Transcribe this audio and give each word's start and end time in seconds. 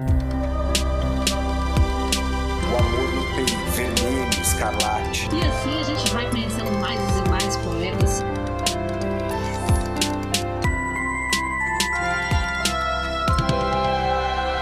O 0.00 0.04
amor 2.76 3.12
não 3.16 3.24
tem 3.34 3.46
veneno, 3.72 4.30
escarlate. 4.40 5.28
E 5.34 5.40
assim 5.44 5.80
a 5.80 5.82
gente 5.82 6.12
vai 6.12 6.30
conhecendo 6.30 6.70
mais 6.78 7.00
e 7.00 7.28
mais 7.28 7.56
poetas. 7.56 8.22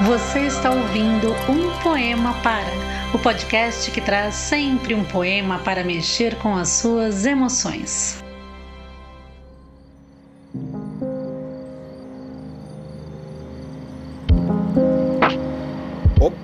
Você 0.07 0.41
está 0.46 0.71
ouvindo 0.71 1.33
Um 1.51 1.71
Poema 1.83 2.33
Para, 2.43 2.73
o 3.13 3.19
podcast 3.19 3.91
que 3.91 4.01
traz 4.01 4.35
sempre 4.35 4.95
um 4.95 5.05
poema 5.05 5.59
para 5.59 5.85
mexer 5.85 6.37
com 6.37 6.57
as 6.57 6.71
suas 6.71 7.27
emoções. 7.27 8.25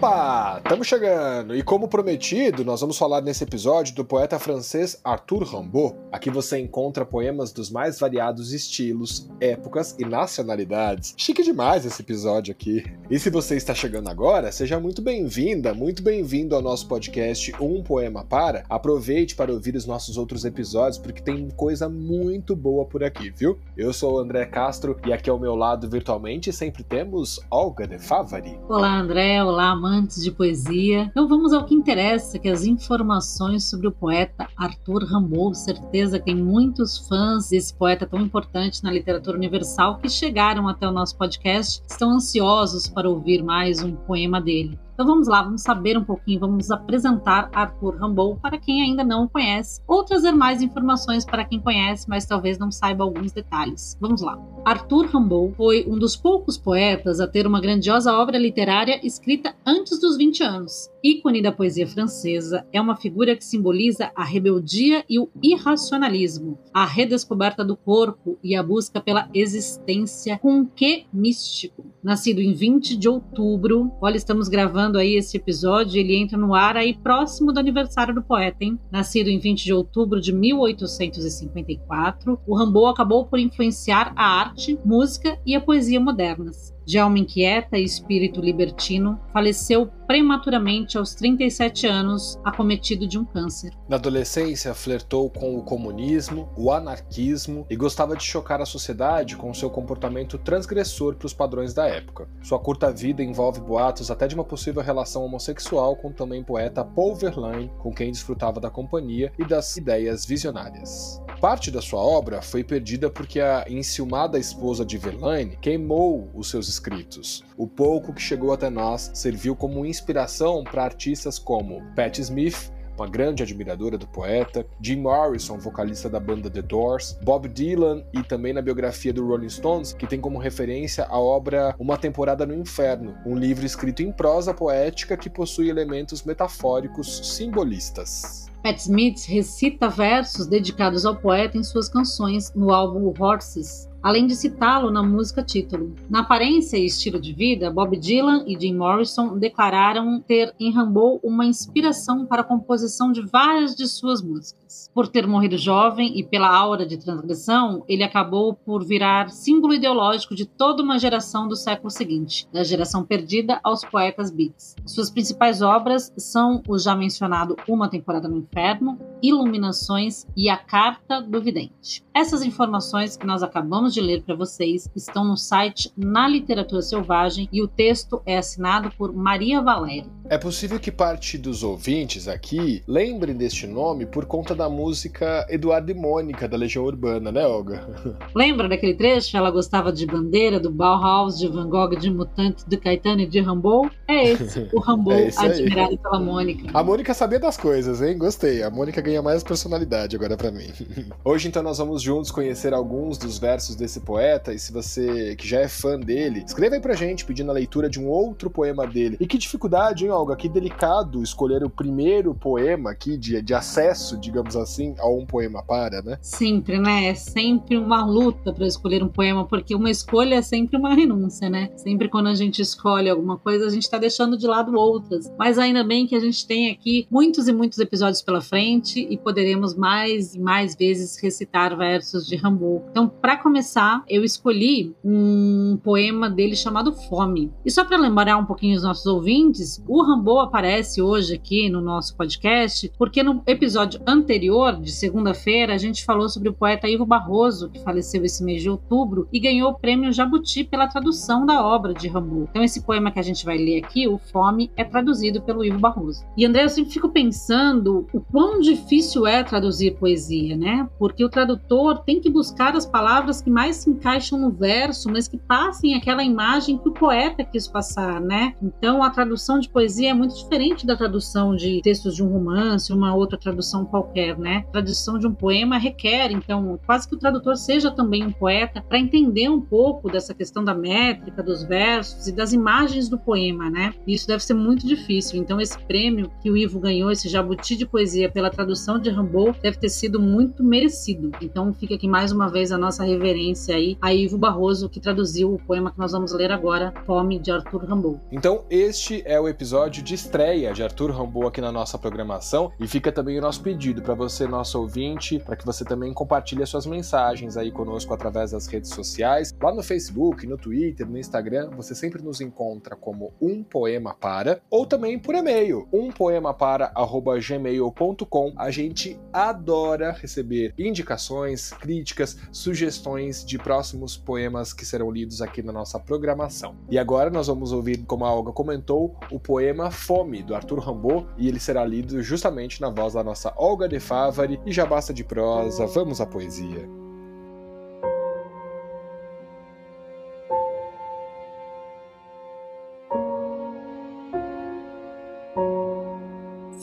Opa, 0.02 0.56
estamos 0.58 0.88
chegando! 0.88 1.54
E 1.54 1.62
como 1.62 1.86
prometido, 1.86 2.64
nós 2.64 2.80
vamos 2.80 2.98
falar 2.98 3.20
nesse 3.20 3.44
episódio 3.44 3.94
do 3.94 4.04
poeta 4.04 4.36
francês 4.36 5.00
Arthur 5.04 5.44
Rimbaud. 5.44 5.94
Aqui 6.10 6.28
você 6.28 6.58
encontra 6.58 7.06
poemas 7.06 7.52
dos 7.52 7.70
mais 7.70 8.00
variados 8.00 8.52
estilos, 8.52 9.30
épocas 9.40 9.94
e 10.00 10.04
nacionalidades. 10.04 11.14
Chique 11.16 11.44
demais 11.44 11.86
esse 11.86 12.02
episódio 12.02 12.50
aqui. 12.50 12.84
E 13.08 13.16
se 13.16 13.30
você 13.30 13.56
está 13.56 13.76
chegando 13.76 14.08
agora, 14.08 14.50
seja 14.50 14.80
muito 14.80 15.00
bem-vinda, 15.00 15.72
muito 15.72 16.02
bem-vindo 16.02 16.56
ao 16.56 16.62
nosso 16.62 16.88
podcast 16.88 17.54
Um 17.60 17.80
Poema 17.80 18.24
Para. 18.24 18.64
Aproveite 18.68 19.36
para 19.36 19.52
ouvir 19.52 19.76
os 19.76 19.86
nossos 19.86 20.16
outros 20.16 20.44
episódios, 20.44 20.98
porque 20.98 21.22
tem 21.22 21.48
coisa 21.50 21.88
muito 21.88 22.56
boa 22.56 22.84
por 22.84 23.04
aqui, 23.04 23.30
viu? 23.30 23.56
Eu 23.76 23.92
sou 23.92 24.14
o 24.14 24.18
André 24.18 24.46
Castro 24.46 24.96
e 25.06 25.12
aqui 25.12 25.30
ao 25.30 25.38
meu 25.38 25.54
lado 25.54 25.88
virtualmente 25.88 26.52
sempre 26.52 26.82
temos 26.82 27.38
Olga 27.48 27.86
de 27.86 28.00
Favari. 28.00 28.58
Olá, 28.68 28.98
André. 28.98 29.40
Olá, 29.44 29.76
amantes 29.92 30.22
de 30.22 30.30
poesia. 30.30 31.02
Então 31.10 31.28
vamos 31.28 31.52
ao 31.52 31.66
que 31.66 31.74
interessa, 31.74 32.38
que 32.38 32.48
é 32.48 32.52
as 32.52 32.64
informações 32.64 33.68
sobre 33.68 33.86
o 33.86 33.92
poeta 33.92 34.48
Arthur 34.56 35.04
Rimbaud. 35.04 35.56
Certeza 35.56 36.18
tem 36.18 36.34
muitos 36.34 37.06
fãs 37.06 37.50
desse 37.50 37.74
poeta 37.74 38.06
tão 38.06 38.20
importante 38.20 38.82
na 38.82 38.90
literatura 38.90 39.36
universal 39.36 39.98
que 39.98 40.08
chegaram 40.08 40.66
até 40.66 40.88
o 40.88 40.92
nosso 40.92 41.16
podcast, 41.18 41.82
estão 41.86 42.12
ansiosos 42.12 42.88
para 42.88 43.08
ouvir 43.08 43.42
mais 43.42 43.82
um 43.82 43.94
poema 43.94 44.40
dele. 44.40 44.78
Então 45.02 45.14
vamos 45.14 45.26
lá, 45.26 45.42
vamos 45.42 45.62
saber 45.62 45.98
um 45.98 46.04
pouquinho, 46.04 46.38
vamos 46.38 46.70
apresentar 46.70 47.50
Arthur 47.52 47.96
Rimbaud 48.00 48.38
para 48.40 48.56
quem 48.56 48.82
ainda 48.82 49.02
não 49.02 49.24
o 49.24 49.28
conhece, 49.28 49.82
ou 49.84 50.04
trazer 50.04 50.30
mais 50.30 50.62
informações 50.62 51.24
para 51.24 51.44
quem 51.44 51.58
conhece, 51.58 52.08
mas 52.08 52.24
talvez 52.24 52.56
não 52.56 52.70
saiba 52.70 53.02
alguns 53.02 53.32
detalhes. 53.32 53.98
Vamos 54.00 54.22
lá. 54.22 54.38
Arthur 54.64 55.06
Rimbaud 55.06 55.56
foi 55.56 55.84
um 55.88 55.98
dos 55.98 56.14
poucos 56.14 56.56
poetas 56.56 57.18
a 57.18 57.26
ter 57.26 57.48
uma 57.48 57.60
grandiosa 57.60 58.12
obra 58.12 58.38
literária 58.38 59.04
escrita 59.04 59.56
antes 59.66 59.98
dos 59.98 60.16
20 60.16 60.44
anos. 60.44 60.88
Ícone 61.02 61.42
da 61.42 61.50
poesia 61.50 61.88
francesa, 61.88 62.64
é 62.72 62.80
uma 62.80 62.94
figura 62.94 63.34
que 63.34 63.44
simboliza 63.44 64.12
a 64.14 64.22
rebeldia 64.22 65.04
e 65.10 65.18
o 65.18 65.28
irracionalismo, 65.42 66.60
a 66.72 66.86
redescoberta 66.86 67.64
do 67.64 67.76
corpo 67.76 68.38
e 68.40 68.54
a 68.54 68.62
busca 68.62 69.00
pela 69.00 69.28
existência 69.34 70.38
com 70.38 70.58
um 70.58 70.64
quê 70.64 71.06
místico. 71.12 71.91
Nascido 72.02 72.40
em 72.40 72.52
20 72.52 72.96
de 72.96 73.08
outubro, 73.08 73.92
olha, 74.00 74.16
estamos 74.16 74.48
gravando 74.48 74.98
aí 74.98 75.14
esse 75.14 75.36
episódio, 75.36 76.00
ele 76.00 76.16
entra 76.16 76.36
no 76.36 76.52
ar 76.52 76.76
aí 76.76 76.94
próximo 76.94 77.52
do 77.52 77.60
aniversário 77.60 78.12
do 78.12 78.20
poeta, 78.20 78.64
hein? 78.64 78.76
Nascido 78.90 79.28
em 79.28 79.38
20 79.38 79.64
de 79.64 79.72
outubro 79.72 80.20
de 80.20 80.32
1854, 80.32 82.40
o 82.44 82.58
Rimbaud 82.58 82.90
acabou 82.90 83.26
por 83.26 83.38
influenciar 83.38 84.12
a 84.16 84.40
arte, 84.40 84.76
música 84.84 85.38
e 85.46 85.54
a 85.54 85.60
poesia 85.60 86.00
modernas. 86.00 86.74
De 86.84 86.98
alma 86.98 87.20
inquieta 87.20 87.78
e 87.78 87.84
espírito 87.84 88.40
libertino, 88.40 89.20
faleceu 89.32 89.88
prematuramente 90.06 90.98
aos 90.98 91.14
37 91.14 91.86
anos, 91.86 92.38
acometido 92.44 93.06
de 93.06 93.18
um 93.18 93.24
câncer. 93.24 93.72
Na 93.88 93.96
adolescência, 93.96 94.74
flertou 94.74 95.30
com 95.30 95.56
o 95.56 95.62
comunismo, 95.62 96.48
o 96.56 96.70
anarquismo 96.70 97.66
e 97.68 97.76
gostava 97.76 98.16
de 98.16 98.24
chocar 98.24 98.60
a 98.60 98.66
sociedade 98.66 99.36
com 99.36 99.52
seu 99.54 99.70
comportamento 99.70 100.38
transgressor 100.38 101.14
para 101.16 101.26
os 101.26 101.34
padrões 101.34 101.74
da 101.74 101.86
época. 101.86 102.28
Sua 102.42 102.58
curta 102.58 102.92
vida 102.92 103.22
envolve 103.22 103.60
boatos 103.60 104.10
até 104.10 104.26
de 104.26 104.34
uma 104.34 104.44
possível 104.44 104.82
relação 104.82 105.24
homossexual 105.24 105.96
com 105.96 106.08
o 106.08 106.12
também 106.12 106.42
poeta 106.42 106.84
Paul 106.84 107.14
Verlaine, 107.14 107.70
com 107.78 107.92
quem 107.92 108.10
desfrutava 108.10 108.60
da 108.60 108.70
companhia 108.70 109.32
e 109.38 109.44
das 109.44 109.76
ideias 109.76 110.24
visionárias. 110.24 111.20
Parte 111.42 111.72
da 111.72 111.82
sua 111.82 111.98
obra 111.98 112.40
foi 112.40 112.62
perdida 112.62 113.10
porque 113.10 113.40
a 113.40 113.64
enciumada 113.68 114.38
esposa 114.38 114.86
de 114.86 114.96
Verlaine 114.96 115.58
queimou 115.60 116.30
os 116.32 116.48
seus 116.48 116.68
escritos. 116.68 117.42
O 117.56 117.66
pouco 117.66 118.12
que 118.12 118.22
chegou 118.22 118.52
até 118.52 118.70
nós 118.70 119.10
serviu 119.12 119.56
como 119.56 119.84
inspiração 119.84 120.62
para 120.62 120.84
artistas 120.84 121.40
como 121.40 121.82
Patti 121.96 122.20
Smith, 122.20 122.71
uma 122.96 123.08
grande 123.08 123.42
admiradora 123.42 123.96
do 123.98 124.06
poeta, 124.06 124.66
Jim 124.80 125.00
Morrison, 125.00 125.58
vocalista 125.58 126.08
da 126.08 126.20
banda 126.20 126.50
The 126.50 126.62
Doors, 126.62 127.18
Bob 127.22 127.48
Dylan 127.48 128.04
e 128.12 128.22
também 128.22 128.52
na 128.52 128.62
biografia 128.62 129.12
do 129.12 129.26
Rolling 129.26 129.48
Stones, 129.48 129.92
que 129.92 130.06
tem 130.06 130.20
como 130.20 130.38
referência 130.38 131.06
a 131.08 131.18
obra 131.18 131.74
Uma 131.78 131.96
Temporada 131.96 132.46
no 132.46 132.54
Inferno, 132.54 133.16
um 133.26 133.36
livro 133.36 133.64
escrito 133.64 134.02
em 134.02 134.12
prosa 134.12 134.54
poética 134.54 135.16
que 135.16 135.30
possui 135.30 135.68
elementos 135.68 136.22
metafóricos 136.22 137.36
simbolistas. 137.36 138.50
Pat 138.62 138.78
Smith 138.78 139.26
recita 139.26 139.88
versos 139.88 140.46
dedicados 140.46 141.04
ao 141.04 141.16
poeta 141.16 141.58
em 141.58 141.64
suas 141.64 141.88
canções 141.88 142.54
no 142.54 142.72
álbum 142.72 143.12
Horses, 143.18 143.88
além 144.02 144.26
de 144.26 144.34
citá-lo 144.34 144.90
na 144.90 145.02
música 145.02 145.42
título. 145.42 145.94
Na 146.10 146.20
aparência 146.20 146.76
e 146.76 146.86
estilo 146.86 147.20
de 147.20 147.32
vida, 147.32 147.70
Bob 147.70 147.96
Dylan 147.96 148.44
e 148.46 148.58
Jim 148.58 148.74
Morrison 148.74 149.38
declararam 149.38 150.20
ter 150.20 150.54
em 150.58 150.70
Rimbaud 150.72 151.20
uma 151.22 151.46
inspiração 151.46 152.26
para 152.26 152.42
a 152.42 152.44
composição 152.44 153.12
de 153.12 153.22
várias 153.22 153.76
de 153.76 153.86
suas 153.86 154.22
músicas. 154.22 154.90
Por 154.94 155.06
ter 155.08 155.26
morrido 155.26 155.56
jovem 155.56 156.18
e 156.18 156.24
pela 156.24 156.48
aura 156.48 156.84
de 156.84 156.96
transgressão, 156.96 157.84
ele 157.88 158.02
acabou 158.02 158.54
por 158.54 158.84
virar 158.84 159.30
símbolo 159.30 159.74
ideológico 159.74 160.34
de 160.34 160.46
toda 160.46 160.82
uma 160.82 160.98
geração 160.98 161.46
do 161.46 161.56
século 161.56 161.90
seguinte, 161.90 162.48
da 162.52 162.64
geração 162.64 163.04
perdida 163.04 163.60
aos 163.62 163.84
poetas 163.84 164.30
beats. 164.30 164.74
Suas 164.84 165.10
principais 165.10 165.62
obras 165.62 166.12
são 166.16 166.62
o 166.66 166.78
já 166.78 166.96
mencionado 166.96 167.56
Uma 167.68 167.88
Temporada 167.88 168.28
no 168.28 168.38
Inferno, 168.38 168.98
Iluminações 169.22 170.26
e 170.36 170.48
A 170.48 170.56
Carta 170.56 171.20
do 171.20 171.40
Vidente. 171.40 172.04
Essas 172.12 172.42
informações 172.42 173.16
que 173.16 173.26
nós 173.26 173.42
acabamos 173.42 173.94
de 173.94 174.00
ler 174.00 174.22
para 174.22 174.34
vocês 174.34 174.90
estão 174.96 175.24
no 175.24 175.36
site 175.36 175.92
Na 175.96 176.26
Literatura 176.26 176.82
Selvagem 176.82 177.48
e 177.52 177.62
o 177.62 177.68
texto 177.68 178.20
é 178.26 178.36
assinado 178.36 178.90
por 178.98 179.14
Maria 179.14 179.62
Valéria. 179.62 180.10
É 180.32 180.38
possível 180.38 180.80
que 180.80 180.90
parte 180.90 181.36
dos 181.36 181.62
ouvintes 181.62 182.26
aqui 182.26 182.82
lembrem 182.88 183.36
deste 183.36 183.66
nome 183.66 184.06
por 184.06 184.24
conta 184.24 184.54
da 184.54 184.66
música 184.66 185.46
Eduardo 185.50 185.90
e 185.90 185.94
Mônica 185.94 186.48
da 186.48 186.56
Legião 186.56 186.86
Urbana, 186.86 187.30
né, 187.30 187.46
Olga? 187.46 187.86
Lembra 188.34 188.66
daquele 188.66 188.94
trecho? 188.94 189.36
Ela 189.36 189.50
gostava 189.50 189.92
de 189.92 190.06
Bandeira, 190.06 190.58
do 190.58 190.70
Bauhaus, 190.70 191.38
de 191.38 191.48
Van 191.48 191.68
Gogh, 191.68 191.96
de 191.96 192.10
Mutante, 192.10 192.66
do 192.66 192.80
Caetano 192.80 193.20
e 193.20 193.26
de 193.26 193.42
Rimbaud? 193.42 193.90
É 194.08 194.30
esse, 194.30 194.70
o 194.72 194.80
Rimbaud 194.80 195.20
É 195.36 195.44
admirado 195.44 195.98
pela 195.98 196.18
Mônica. 196.18 196.70
A 196.72 196.82
Mônica 196.82 197.12
sabia 197.12 197.38
das 197.38 197.58
coisas, 197.58 198.00
hein? 198.00 198.16
Gostei. 198.16 198.62
A 198.62 198.70
Mônica 198.70 199.02
ganha 199.02 199.20
mais 199.20 199.42
personalidade 199.42 200.16
agora 200.16 200.34
pra 200.34 200.50
mim. 200.50 200.72
Hoje, 201.22 201.46
então, 201.46 201.62
nós 201.62 201.76
vamos 201.76 202.00
juntos 202.00 202.30
conhecer 202.30 202.72
alguns 202.72 203.18
dos 203.18 203.38
versos 203.38 203.76
desse 203.76 204.00
poeta. 204.00 204.54
E 204.54 204.58
se 204.58 204.72
você 204.72 205.36
que 205.36 205.46
já 205.46 205.60
é 205.60 205.68
fã 205.68 206.00
dele, 206.00 206.42
escreva 206.46 206.74
aí 206.76 206.80
pra 206.80 206.94
gente 206.94 207.22
pedindo 207.26 207.50
a 207.50 207.54
leitura 207.54 207.90
de 207.90 208.00
um 208.00 208.08
outro 208.08 208.48
poema 208.48 208.86
dele. 208.86 209.18
E 209.20 209.26
que 209.26 209.36
dificuldade, 209.36 210.06
hein, 210.06 210.10
Olga? 210.10 210.21
Que 210.36 210.48
delicado 210.48 211.22
escolher 211.22 211.64
o 211.64 211.70
primeiro 211.70 212.34
poema 212.34 212.90
aqui 212.90 213.16
de, 213.16 213.42
de 213.42 213.54
acesso, 213.54 214.16
digamos 214.18 214.56
assim, 214.56 214.94
a 214.98 215.08
um 215.08 215.26
poema 215.26 215.62
para, 215.62 216.00
né? 216.00 216.18
Sempre, 216.22 216.78
né? 216.78 217.06
É 217.06 217.14
sempre 217.14 217.76
uma 217.76 218.04
luta 218.04 218.52
para 218.52 218.66
escolher 218.66 219.02
um 219.02 219.08
poema, 219.08 219.44
porque 219.44 219.74
uma 219.74 219.90
escolha 219.90 220.36
é 220.36 220.42
sempre 220.42 220.76
uma 220.76 220.94
renúncia, 220.94 221.50
né? 221.50 221.70
Sempre 221.76 222.08
quando 222.08 222.28
a 222.28 222.34
gente 222.34 222.62
escolhe 222.62 223.10
alguma 223.10 223.36
coisa, 223.36 223.66
a 223.66 223.70
gente 223.70 223.90
tá 223.90 223.98
deixando 223.98 224.38
de 224.38 224.46
lado 224.46 224.74
outras. 224.76 225.32
Mas 225.38 225.58
ainda 225.58 225.82
bem 225.82 226.06
que 226.06 226.14
a 226.14 226.20
gente 226.20 226.46
tem 226.46 226.70
aqui 226.70 227.06
muitos 227.10 227.48
e 227.48 227.52
muitos 227.52 227.78
episódios 227.78 228.22
pela 228.22 228.40
frente 228.40 229.06
e 229.10 229.16
poderemos 229.16 229.74
mais 229.74 230.34
e 230.34 230.40
mais 230.40 230.76
vezes 230.76 231.16
recitar 231.20 231.76
versos 231.76 232.26
de 232.26 232.36
Rimbaud. 232.36 232.84
Então, 232.90 233.08
para 233.08 233.36
começar, 233.36 234.04
eu 234.08 234.24
escolhi 234.24 234.94
um 235.04 235.78
poema 235.82 236.28
dele 236.30 236.56
chamado 236.56 236.92
Fome. 236.92 237.52
E 237.64 237.70
só 237.70 237.84
para 237.84 237.96
lembrar 237.96 238.36
um 238.36 238.44
pouquinho 238.44 238.76
os 238.76 238.82
nossos 238.82 239.06
ouvintes, 239.06 239.82
o 239.86 240.01
Rimbaud 240.02 240.46
aparece 240.46 241.00
hoje 241.00 241.34
aqui 241.34 241.68
no 241.68 241.80
nosso 241.80 242.16
podcast 242.16 242.92
porque 242.98 243.22
no 243.22 243.42
episódio 243.46 244.00
anterior, 244.06 244.80
de 244.80 244.90
segunda-feira, 244.90 245.74
a 245.74 245.78
gente 245.78 246.04
falou 246.04 246.28
sobre 246.28 246.48
o 246.48 246.52
poeta 246.52 246.88
Ivo 246.88 247.06
Barroso, 247.06 247.68
que 247.70 247.82
faleceu 247.82 248.24
esse 248.24 248.44
mês 248.44 248.62
de 248.62 248.70
outubro 248.70 249.28
e 249.32 249.38
ganhou 249.38 249.70
o 249.70 249.74
prêmio 249.74 250.12
Jabuti 250.12 250.64
pela 250.64 250.86
tradução 250.86 251.46
da 251.46 251.64
obra 251.64 251.94
de 251.94 252.08
Rimbaud. 252.08 252.48
Então, 252.50 252.62
esse 252.62 252.82
poema 252.82 253.10
que 253.10 253.18
a 253.18 253.22
gente 253.22 253.44
vai 253.44 253.58
ler 253.58 253.84
aqui, 253.84 254.08
o 254.08 254.18
Fome, 254.18 254.70
é 254.76 254.84
traduzido 254.84 255.40
pelo 255.42 255.64
Ivo 255.64 255.78
Barroso. 255.78 256.24
E 256.36 256.44
André, 256.44 256.64
eu 256.64 256.68
sempre 256.68 256.92
fico 256.92 257.08
pensando 257.08 258.06
o 258.12 258.20
quão 258.20 258.60
difícil 258.60 259.26
é 259.26 259.42
traduzir 259.42 259.96
poesia, 259.96 260.56
né? 260.56 260.88
Porque 260.98 261.24
o 261.24 261.28
tradutor 261.28 261.98
tem 262.00 262.20
que 262.20 262.30
buscar 262.30 262.74
as 262.76 262.86
palavras 262.86 263.40
que 263.40 263.50
mais 263.50 263.76
se 263.76 263.90
encaixam 263.90 264.38
no 264.38 264.50
verso, 264.50 265.10
mas 265.10 265.28
que 265.28 265.38
passem 265.38 265.94
aquela 265.94 266.24
imagem 266.24 266.78
que 266.78 266.88
o 266.88 266.92
poeta 266.92 267.44
quis 267.44 267.68
passar, 267.68 268.20
né? 268.20 268.54
Então 268.62 269.02
a 269.02 269.10
tradução 269.10 269.58
de 269.58 269.68
poesia 269.68 269.91
é 270.00 270.14
muito 270.14 270.34
diferente 270.34 270.86
da 270.86 270.96
tradução 270.96 271.54
de 271.54 271.80
textos 271.82 272.14
de 272.14 272.22
um 272.22 272.28
romance, 272.28 272.92
uma 272.92 273.14
outra 273.14 273.38
tradução 273.38 273.84
qualquer, 273.84 274.38
né? 274.38 274.64
A 274.68 274.72
tradução 274.72 275.18
de 275.18 275.26
um 275.26 275.34
poema 275.34 275.78
requer, 275.78 276.30
então, 276.30 276.78
quase 276.84 277.08
que 277.08 277.14
o 277.14 277.18
tradutor 277.18 277.56
seja 277.56 277.90
também 277.90 278.24
um 278.24 278.32
poeta 278.32 278.82
para 278.82 278.98
entender 278.98 279.48
um 279.48 279.60
pouco 279.60 280.10
dessa 280.10 280.34
questão 280.34 280.64
da 280.64 280.74
métrica, 280.74 281.42
dos 281.42 281.64
versos 281.64 282.26
e 282.26 282.32
das 282.32 282.52
imagens 282.52 283.08
do 283.08 283.18
poema, 283.18 283.70
né? 283.70 283.94
Isso 284.06 284.26
deve 284.26 284.44
ser 284.44 284.54
muito 284.54 284.86
difícil. 284.86 285.38
Então 285.38 285.60
esse 285.60 285.78
prêmio 285.78 286.30
que 286.40 286.50
o 286.50 286.56
Ivo 286.56 286.78
ganhou, 286.78 287.10
esse 287.10 287.28
Jabuti 287.28 287.76
de 287.76 287.86
poesia 287.86 288.30
pela 288.30 288.50
tradução 288.50 288.98
de 288.98 289.10
Rimbaud, 289.10 289.58
deve 289.60 289.78
ter 289.78 289.88
sido 289.88 290.20
muito 290.20 290.64
merecido. 290.64 291.30
Então 291.40 291.72
fica 291.72 291.94
aqui 291.94 292.08
mais 292.08 292.32
uma 292.32 292.48
vez 292.48 292.72
a 292.72 292.78
nossa 292.78 293.04
reverência 293.04 293.76
aí 293.76 293.96
a 294.00 294.12
Ivo 294.12 294.38
Barroso, 294.38 294.88
que 294.88 295.00
traduziu 295.00 295.54
o 295.54 295.58
poema 295.58 295.90
que 295.90 295.98
nós 295.98 296.12
vamos 296.12 296.32
ler 296.32 296.50
agora, 296.50 296.92
Fome, 297.04 297.38
de 297.38 297.50
Arthur 297.50 297.84
Rimbaud. 297.84 298.20
Então 298.30 298.64
este 298.70 299.22
é 299.24 299.40
o 299.40 299.48
episódio 299.48 299.81
de 299.90 300.14
estreia 300.14 300.72
de 300.72 300.82
Arthur 300.82 301.10
Rimbaud 301.10 301.48
aqui 301.48 301.60
na 301.60 301.70
nossa 301.72 301.98
programação 301.98 302.72
e 302.78 302.86
fica 302.86 303.10
também 303.10 303.38
o 303.38 303.42
nosso 303.42 303.62
pedido 303.62 304.02
para 304.02 304.14
você, 304.14 304.46
nosso 304.46 304.78
ouvinte, 304.78 305.38
para 305.38 305.56
que 305.56 305.64
você 305.64 305.82
também 305.84 306.12
compartilhe 306.12 306.62
as 306.62 306.68
suas 306.68 306.84
mensagens 306.86 307.56
aí 307.56 307.72
conosco 307.72 308.12
através 308.14 308.52
das 308.52 308.66
redes 308.66 308.90
sociais, 308.90 309.52
lá 309.60 309.74
no 309.74 309.82
Facebook, 309.82 310.46
no 310.46 310.56
Twitter, 310.56 311.08
no 311.08 311.18
Instagram, 311.18 311.70
você 311.70 311.92
sempre 311.94 312.22
nos 312.22 312.40
encontra 312.40 312.94
como 312.94 313.32
um 313.40 313.62
poema 313.62 314.14
para 314.14 314.60
ou 314.70 314.86
também 314.86 315.18
por 315.18 315.34
e-mail, 315.34 315.88
umpoemapara@gmail.com. 315.92 318.52
A 318.56 318.70
gente 318.70 319.18
adora 319.32 320.12
receber 320.12 320.74
indicações, 320.78 321.70
críticas, 321.70 322.38
sugestões 322.50 323.44
de 323.44 323.58
próximos 323.58 324.16
poemas 324.16 324.72
que 324.72 324.84
serão 324.84 325.10
lidos 325.10 325.42
aqui 325.42 325.62
na 325.62 325.72
nossa 325.72 325.98
programação. 325.98 326.76
E 326.90 326.98
agora 326.98 327.30
nós 327.30 327.46
vamos 327.46 327.72
ouvir, 327.72 328.04
como 328.04 328.24
a 328.24 328.32
Olga 328.32 328.52
comentou, 328.52 329.16
o 329.30 329.40
poema 329.40 329.71
Fome 329.90 330.42
do 330.42 330.54
Arthur 330.54 330.78
Rimbaud 330.78 331.26
e 331.36 331.48
ele 331.48 331.60
será 331.60 331.84
lido 331.84 332.22
justamente 332.22 332.80
na 332.80 332.90
voz 332.90 333.14
da 333.14 333.24
nossa 333.24 333.52
Olga 333.56 333.88
de 333.88 334.00
Favari 334.00 334.60
e 334.66 334.72
já 334.72 334.84
basta 334.84 335.12
de 335.12 335.24
prosa, 335.24 335.86
vamos 335.86 336.20
à 336.20 336.26
poesia. 336.26 336.88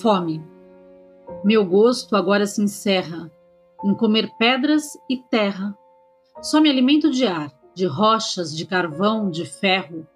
Fome. 0.01 0.41
Meu 1.43 1.65
gosto 1.65 2.15
agora 2.15 2.47
se 2.47 2.61
encerra 2.61 3.29
em 3.83 3.93
comer 3.93 4.31
pedras 4.37 4.97
e 5.09 5.17
terra. 5.17 5.77
Só 6.41 6.61
me 6.61 6.69
alimento 6.69 7.09
de 7.11 7.25
ar, 7.25 7.51
de 7.73 7.85
rochas, 7.85 8.55
de 8.55 8.65
carvão, 8.65 9.29
de 9.29 9.45
ferro. 9.45 10.07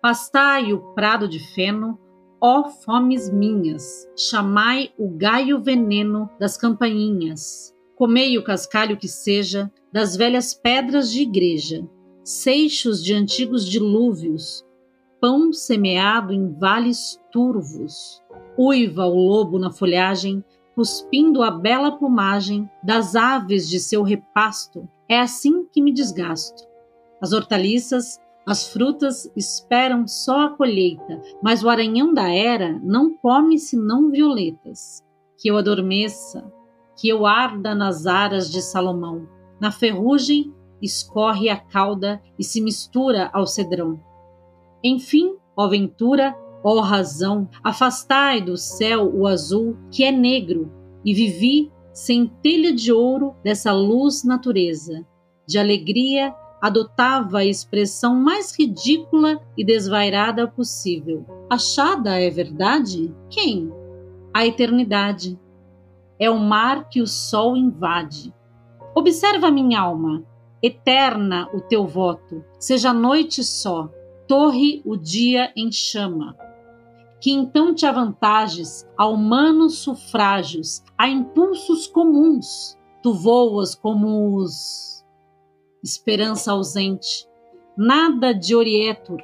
Pastai 0.00 0.72
o 0.72 0.94
prado 0.94 1.28
de 1.28 1.38
feno, 1.38 1.98
ó 2.40 2.70
fomes 2.70 3.30
minhas, 3.30 4.08
chamai 4.16 4.90
o 4.98 5.08
gaio 5.08 5.60
veneno 5.60 6.28
das 6.38 6.56
campainhas. 6.56 7.74
Comei 7.94 8.36
o 8.36 8.44
cascalho 8.44 8.96
que 8.96 9.08
seja 9.08 9.72
das 9.92 10.16
velhas 10.16 10.52
pedras 10.54 11.10
de 11.10 11.22
igreja, 11.22 11.88
seixos 12.22 13.02
de 13.02 13.14
antigos 13.14 13.66
dilúvios, 13.66 14.64
pão 15.20 15.52
semeado 15.52 16.32
em 16.32 16.52
vales 16.52 17.18
turvos 17.32 18.22
Uiva 18.58 19.04
o 19.04 19.14
lobo 19.14 19.58
na 19.58 19.70
folhagem, 19.70 20.42
cuspindo 20.74 21.42
a 21.42 21.50
bela 21.50 21.92
plumagem 21.92 22.68
das 22.82 23.14
aves 23.14 23.68
de 23.68 23.78
seu 23.78 24.02
repasto. 24.02 24.88
É 25.06 25.20
assim 25.20 25.66
que 25.66 25.82
me 25.82 25.92
desgasto. 25.92 26.66
As 27.20 27.32
hortaliças, 27.32 28.18
as 28.46 28.68
frutas 28.68 29.30
esperam 29.36 30.06
só 30.06 30.46
a 30.46 30.50
colheita, 30.50 31.20
mas 31.42 31.64
o 31.64 31.68
aranhão 31.68 32.14
da 32.14 32.30
era 32.32 32.78
não 32.82 33.16
come 33.16 33.58
senão 33.58 34.10
violetas. 34.10 35.04
Que 35.38 35.48
eu 35.48 35.58
adormeça, 35.58 36.50
que 36.96 37.08
eu 37.08 37.26
arda 37.26 37.74
nas 37.74 38.06
aras 38.06 38.50
de 38.50 38.62
Salomão. 38.62 39.28
Na 39.60 39.72
ferrugem 39.72 40.54
escorre 40.80 41.48
a 41.48 41.56
cauda 41.56 42.22
e 42.38 42.44
se 42.44 42.60
mistura 42.60 43.30
ao 43.32 43.46
cedrão. 43.46 44.00
Enfim, 44.82 45.34
ó 45.56 45.66
ventura, 45.66 46.36
Ó 46.68 46.80
razão, 46.80 47.48
afastai 47.62 48.40
do 48.40 48.56
céu 48.56 49.08
o 49.14 49.28
azul, 49.28 49.76
que 49.88 50.02
é 50.02 50.10
negro, 50.10 50.68
e 51.04 51.14
vivi 51.14 51.70
centelha 51.92 52.74
de 52.74 52.92
ouro 52.92 53.36
dessa 53.44 53.72
luz 53.72 54.24
natureza. 54.24 55.06
De 55.46 55.60
alegria, 55.60 56.34
adotava 56.60 57.38
a 57.38 57.44
expressão 57.44 58.14
mais 58.14 58.56
ridícula 58.58 59.40
e 59.56 59.64
desvairada 59.64 60.46
possível. 60.48 61.24
Achada 61.50 62.20
é 62.20 62.30
verdade? 62.30 63.14
Quem? 63.30 63.72
A 64.34 64.46
eternidade. 64.46 65.38
É 66.18 66.30
o 66.30 66.38
mar 66.38 66.88
que 66.88 67.00
o 67.00 67.06
sol 67.06 67.56
invade. 67.56 68.32
Observa 68.94 69.50
minha 69.50 69.80
alma, 69.80 70.24
eterna 70.62 71.48
o 71.52 71.60
teu 71.60 71.86
voto, 71.86 72.42
seja 72.58 72.92
noite 72.92 73.44
só, 73.44 73.90
torre 74.26 74.80
o 74.84 74.96
dia 74.96 75.52
em 75.54 75.70
chama 75.70 76.34
que 77.20 77.32
então 77.32 77.74
te 77.74 77.86
avantages 77.86 78.86
a 78.96 79.06
humanos 79.06 79.78
sufrágios, 79.78 80.82
a 80.96 81.08
impulsos 81.08 81.86
comuns. 81.86 82.78
Tu 83.02 83.12
voas 83.12 83.74
como 83.74 84.36
os. 84.36 84.95
Esperança 85.86 86.50
ausente, 86.50 87.28
nada 87.76 88.34
de 88.34 88.56
orietur, 88.56 89.22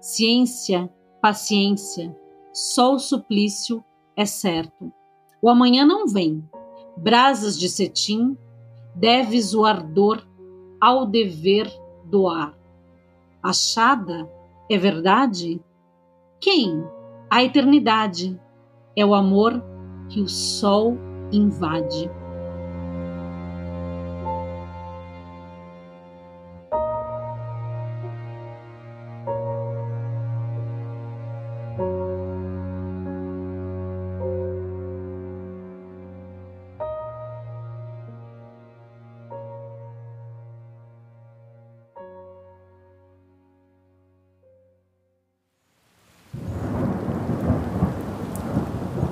ciência, 0.00 0.88
paciência, 1.20 2.16
só 2.52 2.94
o 2.94 2.98
suplício 3.00 3.82
é 4.16 4.24
certo. 4.24 4.92
O 5.42 5.50
amanhã 5.50 5.84
não 5.84 6.06
vem, 6.06 6.48
brasas 6.96 7.58
de 7.58 7.68
cetim, 7.68 8.38
deves 8.94 9.52
o 9.52 9.64
ardor 9.64 10.24
ao 10.80 11.06
dever 11.06 11.68
doar. 12.04 12.56
Achada 13.42 14.30
é 14.70 14.78
verdade? 14.78 15.60
Quem? 16.38 16.84
A 17.28 17.42
eternidade 17.42 18.40
é 18.96 19.04
o 19.04 19.12
amor 19.12 19.60
que 20.08 20.20
o 20.20 20.28
sol 20.28 20.96
invade. 21.32 22.08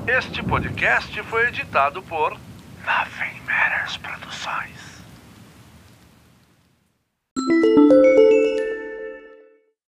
Este 0.06 0.42
podcast 0.42 1.22
foi 1.22 1.48
editado 1.48 2.02
por 2.02 2.32
Nothing 2.32 3.40
Matters 3.46 3.96
Produções. 3.96 4.23